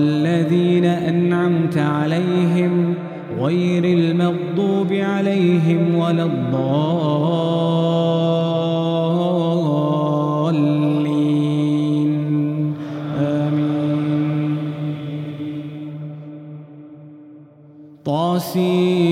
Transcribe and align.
الذين 0.00 0.84
أنعمت 0.84 1.78
عليهم 1.78 2.94
غير 3.40 3.84
المغضوب 3.84 4.92
عليهم 4.92 5.94
ولا 5.94 6.24
الضالين. 6.24 6.90
آمين. 13.18 14.56
طاسين. 18.04 19.10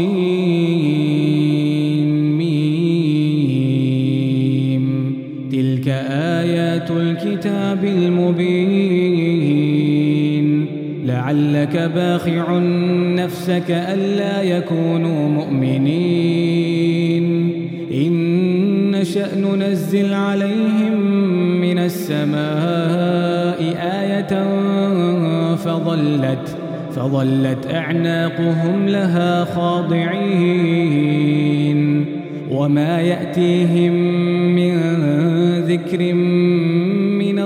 ميم. 2.38 3.58
تلك 5.52 5.88
آيات 6.10 6.90
الكتاب 6.90 7.84
المبين. 7.84 10.07
لعلك 11.08 11.90
باخع 11.94 12.58
نفسك 13.22 13.70
ألا 13.70 14.42
يكونوا 14.42 15.28
مؤمنين. 15.28 17.24
إن 17.92 18.90
نشأ 18.90 19.36
ننزل 19.36 20.14
عليهم 20.14 21.00
من 21.60 21.78
السماء 21.78 23.60
آية 24.02 24.44
فظلت 25.54 26.56
فظلت 26.92 27.66
أعناقهم 27.74 28.88
لها 28.88 29.44
خاضعين. 29.44 30.98
وما 32.50 33.00
يأتيهم 33.00 33.92
من 34.54 34.74
ذكر 35.60 36.14
من 36.14 36.77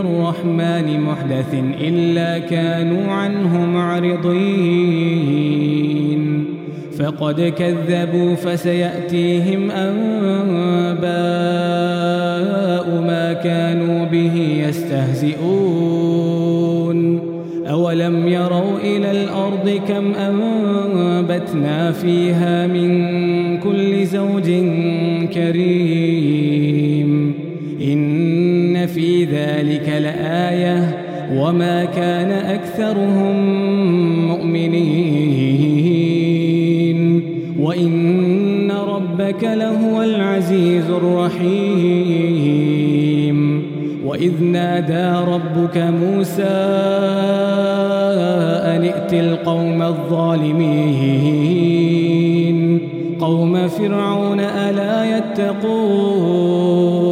الرحمن 0.03 1.01
محدث 1.01 1.55
إلا 1.81 2.39
كانوا 2.39 3.13
عنه 3.13 3.67
معرضين. 3.67 5.03
فقد 6.99 7.53
كذبوا 7.59 8.35
فسيأتيهم 8.35 9.71
أنباء 9.71 11.03
ما 13.01 13.33
كانوا 13.33 14.05
به 14.05 14.37
يستهزئون. 14.69 16.13
أولم 17.71 18.29
يروا 18.29 18.79
إلى 18.85 19.11
الأرض 19.11 19.81
كم 19.89 20.15
أنبتنا 20.15 21.93
فيها 21.93 22.67
من 22.67 22.91
كل 23.59 24.07
زوج 24.07 24.49
كريم؟ 25.35 26.22
ذلك 29.63 29.89
لآية 29.89 30.99
وما 31.35 31.85
كان 31.85 32.31
أكثرهم 32.31 33.37
مؤمنين 34.29 35.63
وإن 37.61 38.73
ربك 38.73 39.45
لهو 39.45 40.03
العزيز 40.03 40.91
الرحيم 40.91 42.03
وإذ 44.05 44.43
نادى 44.43 45.31
ربك 45.31 45.77
موسى 45.77 46.43
أن 48.73 48.85
ائت 48.85 49.13
القوم 49.13 49.83
الظالمين 49.83 51.23
قوم 53.21 53.69
فرعون 53.69 54.41
ألا 54.41 55.17
يتقون 55.19 57.12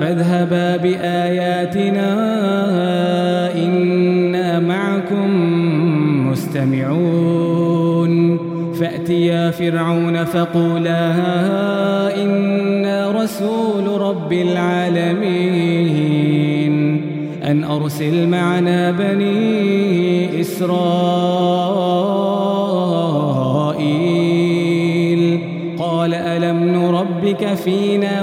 فاذهبا 0.00 0.76
بآياتنا 0.76 2.10
إنا 3.54 4.60
معكم 4.60 5.30
مستمعون. 6.30 7.66
فأتيا 8.80 9.50
فرعون 9.50 10.24
فقولا 10.24 11.12
إنا 12.22 13.22
رسول 13.22 14.00
رب 14.00 14.32
العالمين. 14.32 15.86
أن 17.44 17.64
أرسل 17.64 18.28
معنا 18.28 18.90
بني 18.90 20.40
إسرائيل. 20.40 20.76
قال 25.78 26.14
ألم 26.14 26.64
نربك 26.64 27.54
فينا 27.54 28.22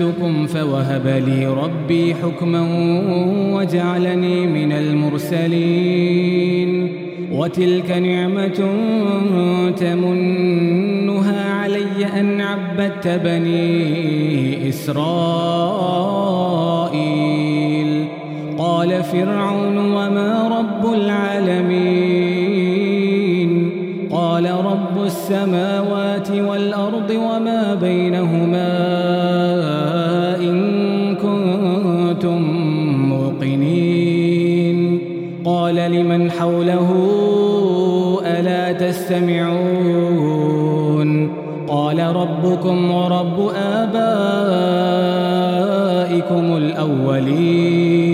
لما 0.00 0.12
خفتكم 0.12 0.46
فوهب 0.46 1.06
لي 1.06 1.46
ربي 1.46 2.14
حكما 2.14 2.60
وجعلني 3.54 4.46
من 4.46 4.72
المرسلين 4.72 6.28
وتلك 7.32 7.90
نعمة 7.90 8.48
تمنها 9.76 11.54
علي 11.54 12.06
أن 12.20 12.40
عبدت 12.40 13.08
بني 13.08 14.68
إسرائيل 14.68 14.98
قال 18.58 19.02
فرعون 19.04 19.78
وما 19.78 20.48
رب 20.58 20.94
العالمين 20.94 22.38
قال 24.10 24.50
رب 24.50 25.04
السماوات 25.04 26.30
والأرض 26.30 27.10
وما 27.10 27.74
بينهما 27.74 28.87
لمن 36.08 36.30
حوله 36.30 36.90
ألا 38.24 38.72
تستمعون؟ 38.72 39.88
قال 41.68 41.98
ربكم 42.16 42.90
ورب 42.90 43.50
آبائكم 43.56 44.16
الأولين. 46.56 48.08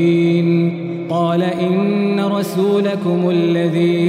قال 1.11 1.43
إن 1.43 2.21
رسولكم 2.21 3.31
الذي 3.31 4.05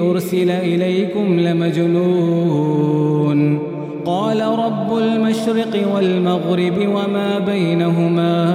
أرسل 0.00 0.50
إليكم 0.50 1.40
لمجنون. 1.40 2.90
قال 4.04 4.40
رب 4.40 4.96
المشرق 4.98 5.94
والمغرب 5.94 6.78
وما 6.78 7.38
بينهما 7.38 8.54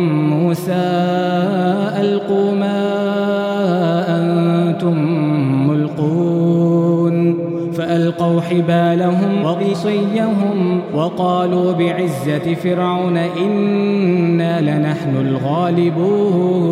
موسى 0.51 0.83
ألقوا 2.01 2.51
ما 2.51 2.79
أنتم 4.19 4.97
ملقون 5.67 7.37
فألقوا 7.73 8.41
حبالهم 8.41 9.43
وقصيهم 9.45 10.81
وقالوا 10.95 11.71
بعزة 11.71 12.53
فرعون 12.53 13.17
إنا 13.17 14.61
لنحن 14.61 15.17
الغالبون 15.17 16.71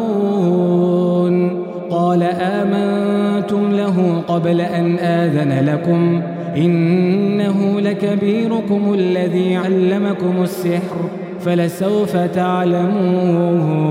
قبل 4.41 4.61
أن 4.61 4.99
آذن 4.99 5.65
لكم 5.65 6.21
إنه 6.57 7.79
لكبيركم 7.79 8.93
الذي 8.93 9.55
علمكم 9.55 10.43
السحر 10.43 11.09
فلسوف 11.39 12.17
تعلمون. 12.17 13.81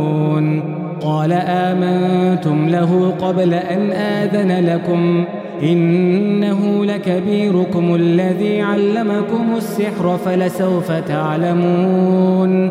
قال 1.00 1.32
آمنتم 1.32 2.68
له 2.68 3.14
قبل 3.20 3.54
أن 3.54 3.92
آذن 3.92 4.66
لكم 4.66 5.24
إنه 5.62 6.84
لكبيركم 6.84 7.94
الذي 7.94 8.62
علمكم 8.62 9.56
السحر 9.56 10.18
فلسوف 10.24 10.92
تعلمون. 10.92 12.70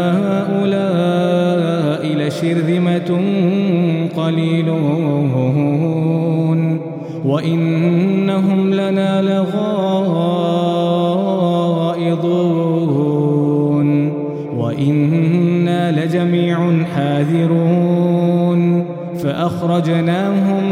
لشرذمة 2.31 3.11
قليلون 4.17 5.71
وإنهم 7.25 8.73
لنا 8.73 9.21
لغائضون 9.21 9.81
وإنا 14.57 16.05
لجميع 16.05 16.83
حاذرون 16.95 18.85
فأخرجناهم 19.23 20.63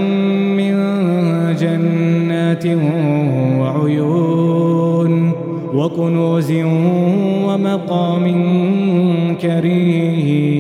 من 0.58 0.76
جنات 1.60 2.66
وعيون 3.60 5.32
وكنوز 5.74 6.52
ومقام 7.46 8.26
كريم 9.42 10.59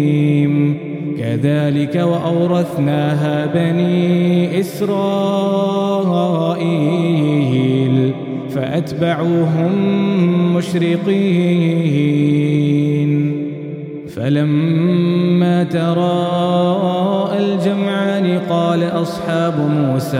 كذلك 1.30 1.96
وأورثناها 1.96 3.46
بني 3.46 4.60
إسرائيل 4.60 5.06
فأتبعوهم 8.50 9.74
مشرقين. 10.56 11.10
فلما 14.16 15.64
تراءى 15.64 17.40
الجمعان 17.40 18.40
قال 18.50 18.84
أصحاب 18.84 19.54
موسى 19.60 20.18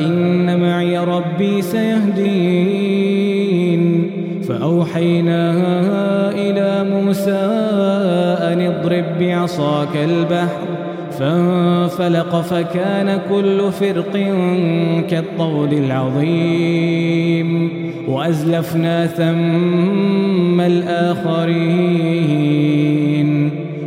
إن 0.00 0.60
معي 0.60 0.98
ربي 0.98 1.62
سيهدين. 1.62 2.75
فأوحينا 4.48 5.52
إلى 6.30 6.90
موسى 6.90 7.40
أن 8.52 8.60
اضرب 8.60 9.04
بعصاك 9.20 9.96
البحر 9.96 10.76
فانفلق 11.18 12.40
فكان 12.40 13.20
كل 13.30 13.72
فرق 13.72 14.12
كالطول 15.10 15.72
العظيم 15.72 17.70
وأزلفنا 18.08 19.06
ثم 19.06 20.60
الآخرين 20.60 22.06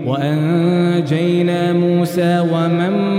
وأنجينا 0.05 1.73
موسى 1.73 2.39
ومن 2.53 3.18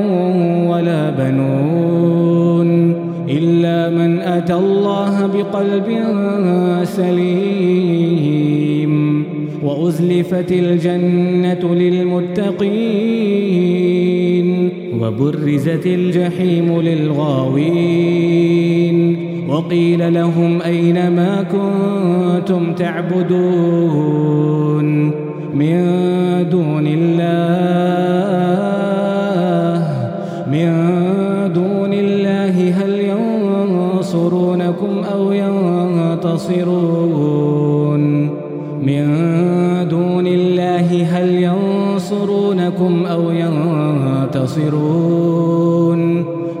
بنون 1.21 2.95
إلا 3.29 3.89
من 3.89 4.19
أتى 4.19 4.53
الله 4.53 5.27
بقلب 5.27 5.85
سليم 6.83 8.21
وأزلفت 9.63 10.51
الجنة 10.51 11.75
للمتقين 11.75 13.11
وبرزت 15.01 15.85
الجحيم 15.85 16.81
للغاوين 16.81 18.21
وقيل 19.49 20.13
لهم 20.13 20.61
أين 20.61 21.11
ما 21.15 21.43
كنتم 21.51 22.73
تعبدون 22.73 24.01
من 25.55 25.99
دون 26.51 26.87
الله 26.87 28.70
الله 32.51 32.83
هل 32.83 32.99
ينصرونكم 32.99 35.03
أو 35.13 35.31
ينتصرون 35.31 36.71
من 38.81 39.05
دون 39.87 40.27
الله 40.27 41.05
هل 41.05 41.29
ينصرونكم 41.29 43.05
أو 43.05 43.31
ينتصرون 43.31 45.20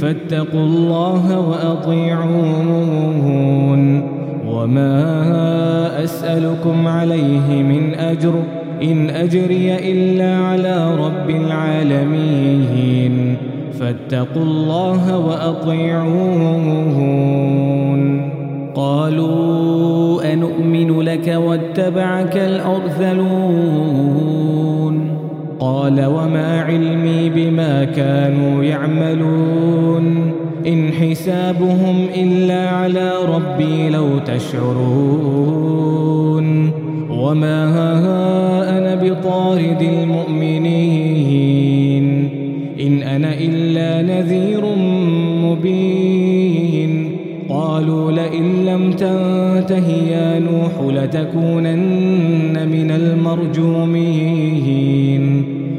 فاتقوا 0.00 0.60
الله 0.60 1.40
وأطيعون. 1.40 2.98
وما 4.48 6.04
أسألكم 6.04 6.88
عليه 6.88 7.62
من 7.62 7.94
أجر. 7.94 8.42
إن 8.82 9.10
أجري 9.10 9.92
إلا 9.92 10.36
على 10.36 10.94
رب 10.94 11.30
العالمين. 11.30 13.36
فاتقوا 13.80 14.42
الله 14.42 15.18
وأطيعون. 15.18 16.58
قالوا 18.74 20.32
أنؤمن 20.32 21.00
لك 21.00 21.28
واتبعك 21.28 22.36
الأرذلون. 22.36 25.07
قال 25.60 26.04
وما 26.04 26.60
علمي 26.60 27.30
بما 27.30 27.84
كانوا 27.84 28.64
يعملون 28.64 30.32
إن 30.66 30.92
حسابهم 30.92 32.06
إلا 32.16 32.70
على 32.70 33.12
ربي 33.28 33.88
لو 33.88 34.18
تشعرون 34.18 35.58
وما 37.10 37.64
أنا 38.78 38.94
بطارد 38.94 39.82
المؤمنين 39.82 41.28
إن 42.80 43.02
أنا 43.02 43.34
إلا 43.34 44.02
نذير 44.02 44.64
مبين 45.44 47.18
قالوا 47.48 48.12
لئن 48.12 48.66
لم 48.66 48.92
تنته 48.92 49.88
يا 50.10 50.38
نوح 50.38 50.70
لتكونن 50.94 52.68
من 52.68 52.90
المرجومين 52.90 54.38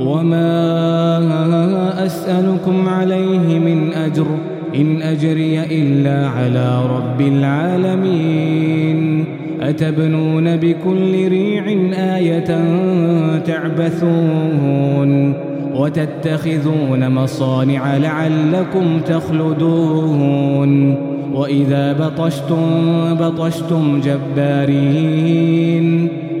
وما 0.00 2.06
أسألكم 2.06 2.88
عليه 2.88 3.58
من 3.58 3.92
أجر 3.92 4.26
إن 4.76 5.02
أجري 5.02 5.60
إلا 5.60 6.28
على 6.28 6.80
رب 6.96 7.20
العالمين 7.20 9.24
أتبنون 9.60 10.56
بكل 10.56 11.28
ريع 11.28 11.64
آية 12.16 12.60
تعبثون 13.38 15.34
وتتخذون 15.74 17.10
مصانع 17.10 17.96
لعلكم 17.96 19.00
تخلدون 19.00 20.94
وإذا 21.34 21.92
بطشتم 21.92 22.64
بطشتم 23.14 24.00
جبارين 24.00 26.08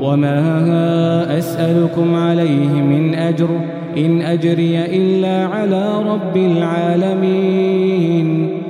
وما 0.00 1.38
أسألكم 1.38 2.14
عليه 2.14 2.82
من 2.82 3.14
أجر 3.14 3.48
إن 3.96 4.22
أجري 4.22 4.84
إلا 4.84 5.46
على 5.46 6.02
رب 6.02 6.36
العالمين 6.36 7.78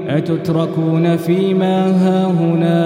أتتركون 0.09 1.17
فيما 1.17 1.87
هاهنا 1.87 2.79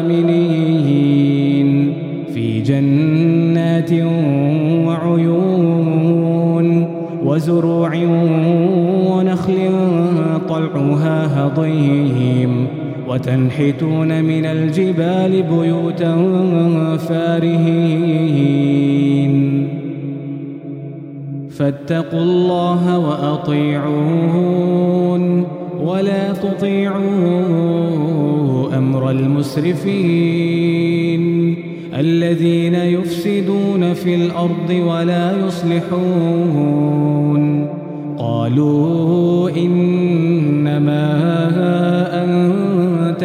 آمنين 0.00 1.92
في 2.34 2.60
جنات 2.60 3.92
وعيون 4.86 6.22
وزروع 7.24 7.94
ونخل 9.10 9.70
طلعها 10.48 11.46
هضيم 11.46 12.61
وتنحتون 13.12 14.24
من 14.24 14.44
الجبال 14.46 15.42
بيوتا 15.42 16.14
فارهين. 16.96 18.42
فاتقوا 21.50 22.20
الله 22.20 22.98
وأطيعون 23.08 24.42
ولا 25.84 26.32
تطيعوا 26.32 27.02
أمر 28.78 29.10
المسرفين 29.10 30.42
الذين 31.94 32.74
يفسدون 32.74 33.94
في 33.94 34.14
الأرض 34.14 34.70
ولا 34.88 35.46
يصلحون. 35.46 37.42
قالوا 38.18 39.50
إنما 39.50 41.04
أنت 42.24 42.31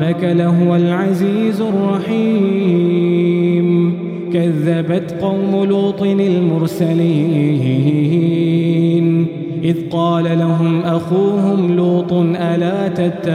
ربك 0.00 0.24
لهو 0.24 0.76
العزيز 0.76 1.60
الرحيم. 1.60 3.00
كذبت 4.32 5.14
قوم 5.22 5.64
لوط 5.64 6.02
المرسلين. 6.02 7.66
إذ 9.64 9.76
قال 9.90 10.38
لهم 10.38 10.80
أخوهم 10.80 11.76
لوط 11.76 12.12
ألا 12.12 12.88
تتقون؟ 12.88 13.28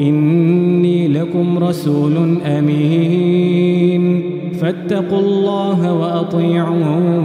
إني 0.00 1.08
لكم 1.08 1.58
رسول 1.58 2.38
أمين. 2.46 4.22
فاتقوا 4.60 5.18
الله 5.18 5.92
وأطيعون. 5.92 7.24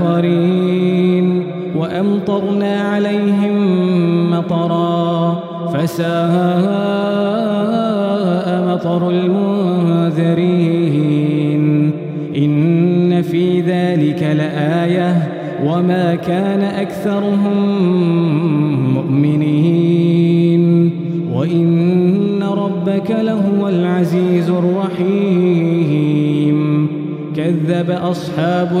الآخرين 0.00 1.42
وأمطرنا 1.76 2.80
عليهم 2.80 4.30
مطرا 4.30 5.42
فساء 5.74 6.10
مطر 8.68 9.10
المنذرين 9.10 10.40
إن 12.36 13.22
في 13.22 13.60
ذلك 13.60 14.22
لآية 14.22 15.28
وما 15.66 16.14
كان 16.14 16.60
أكثرهم 16.60 17.84
مؤمنين 18.94 20.90
وإن 21.34 22.42
ربك 22.42 23.10
لهو 23.10 23.68
العزيز 23.68 24.50
الرحيم 24.50 26.00
كذب 27.36 27.90
أصحاب 27.90 28.80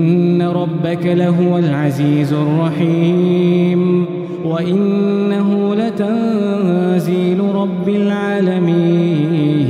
ربك 0.85 1.05
لهو 1.05 1.57
العزيز 1.57 2.33
الرحيم 2.33 4.05
وإنه 4.45 5.75
لتنزيل 5.75 7.39
رب 7.55 7.89
العالمين. 7.89 9.63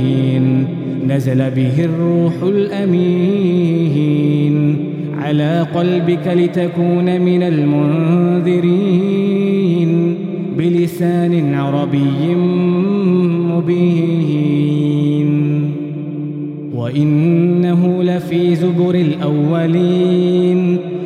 نزل 1.08 1.50
به 1.50 1.84
الروح 1.84 2.32
الأمين. 2.42 3.96
على 5.18 5.66
قلبك 5.74 6.26
لتكون 6.26 7.20
من 7.20 7.42
المنذرين. 7.42 8.72
بلسان 10.58 11.54
عربي 11.54 12.34
مبين. 13.54 15.32
وإنه 16.74 18.02
لفي 18.02 18.54
زبر 18.54 18.94
الأولين. 18.94 20.91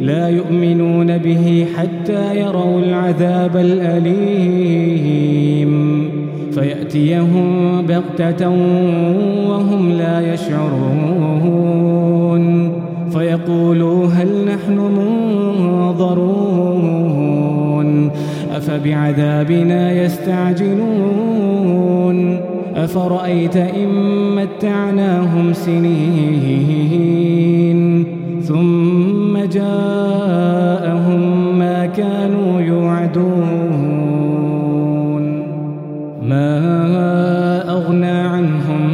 لا 0.00 0.28
يؤمنون 0.28 1.18
به 1.18 1.66
حتى 1.76 2.40
يروا 2.40 2.80
العذاب 2.80 3.56
الأليم. 3.56 4.88
فيأتيهم 6.52 7.82
بغتة 7.82 8.48
وهم 9.48 9.92
لا 9.92 10.34
يشعرون. 10.34 11.88
فيقولوا 13.10 14.06
هل 14.06 14.44
نحن 14.44 14.78
منظرون؟ 15.58 16.38
أفبعذابنا 18.56 19.92
يستعجلون؟ 20.04 21.38
أفرأيت 22.76 23.56
إن 23.56 23.88
متعناهم 24.36 25.52
سنين؟ 25.52 26.98
ثم 28.48 29.36
جاءهم 29.52 31.22
ما 31.58 31.86
كانوا 31.86 32.60
يوعدون. 32.60 34.02
ما 36.22 37.70
أغنى 37.70 38.06
عنهم 38.06 38.90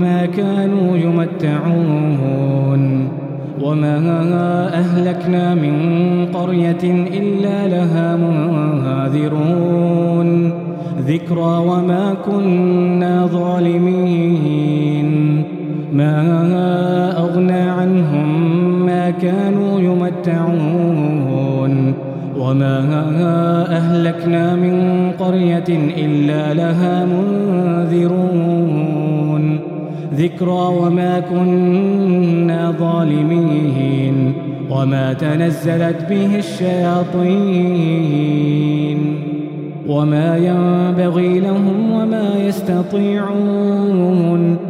ما 0.00 0.26
كانوا 0.26 0.96
يمتعون. 0.96 3.08
وما 3.62 4.74
أهلكنا 4.74 5.54
من 5.54 5.74
قرية 6.34 6.84
إلا 7.18 7.68
لها 7.68 8.16
منذرون. 8.16 9.50
ذكرى 11.06 11.64
وما 11.66 12.14
كنا 12.26 13.26
ظالمين. 13.26 15.10
ما 15.92 16.39
كانوا 19.22 19.80
يمتعون. 19.80 21.94
وما 22.38 23.76
أهلكنا 23.76 24.56
من 24.56 25.10
قرية 25.18 25.64
إلا 25.96 26.54
لها 26.54 27.04
منذرون. 27.04 28.40
ذكرى 30.14 30.50
وما 30.50 31.20
كنا 31.20 32.74
ظالمين. 32.78 34.32
وما 34.70 35.12
تنزلت 35.12 36.06
به 36.10 36.36
الشياطين. 36.36 37.38
وما 39.88 40.36
ينبغي 40.36 41.40
لهم 41.40 41.92
وما 41.92 42.34
يستطيعون. 42.46 44.69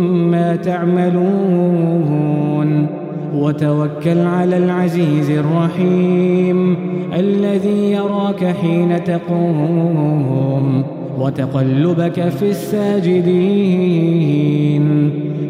تعملون. 0.63 2.21
وتوكل 3.35 4.17
على 4.17 4.57
العزيز 4.57 5.29
الرحيم 5.29 6.75
الذي 7.19 7.91
يراك 7.91 8.45
حين 8.45 9.03
تقوم. 9.03 10.83
وتقلبك 11.19 12.29
في 12.29 12.49
الساجدين. 12.49 13.91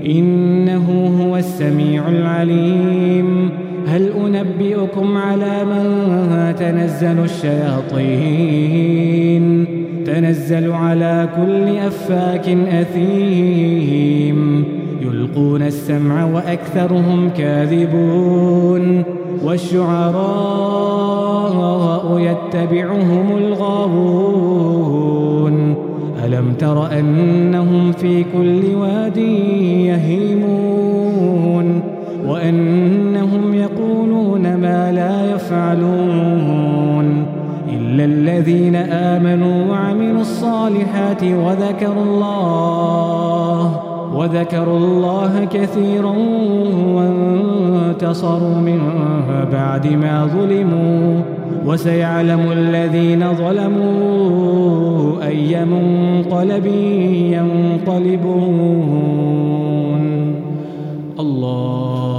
إنه 0.06 1.12
هو 1.22 1.38
السميع 1.38 2.10
العليم. 2.10 3.50
هل 3.88 4.10
أنبئكم 4.26 5.18
على 5.18 5.64
من 5.64 5.86
تنزل 6.60 7.20
الشياطين؟ 7.24 8.86
تنزل 10.06 10.72
على 10.72 11.30
كل 11.36 11.78
أفاك 11.78 12.58
أثيم. 12.72 14.31
يلقون 15.32 15.62
السمع 15.62 16.26
وأكثرهم 16.26 17.30
كاذبون 17.30 19.04
والشعراء 19.44 20.20
يتبعهم 22.20 23.38
الغاوون 23.38 24.56
ألم 26.26 26.54
تر 26.60 27.00
أنهم 27.00 27.92
في 27.92 28.24
كل 28.24 28.76
واد 28.76 29.18
يهيمون 29.88 31.82
وأنهم 32.28 33.54
يقولون 33.54 34.56
ما 34.56 34.92
لا 34.92 35.36
يفعلون 35.36 37.26
إلا 37.70 38.06
الذين 38.06 38.76
آمنوا 38.76 39.72
وعملوا 39.72 40.22
الصالحات 40.22 41.24
وذكروا 41.24 42.04
الله 42.04 43.91
وذكروا 44.16 44.78
الله 44.78 45.46
كثيرا 45.46 46.16
وانتصروا 46.96 48.56
من 48.56 48.80
بعد 49.52 49.88
ما 49.88 50.26
ظلموا 50.26 51.22
وسيعلم 51.66 52.52
الذين 52.52 53.34
ظلموا 53.34 55.28
أي 55.28 55.66
منقلب 55.66 56.66
ينقلبون. 57.36 58.72
الله 61.20 62.11